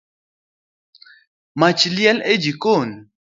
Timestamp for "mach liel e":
1.59-2.33